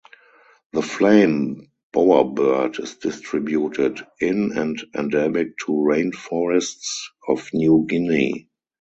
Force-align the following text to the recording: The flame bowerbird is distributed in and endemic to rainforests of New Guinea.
The 0.73 0.81
flame 0.81 1.67
bowerbird 1.93 2.79
is 2.81 2.95
distributed 2.95 3.99
in 4.19 4.57
and 4.57 4.83
endemic 4.95 5.55
to 5.59 5.65
rainforests 5.73 7.03
of 7.27 7.47
New 7.53 7.85
Guinea. 7.87 8.49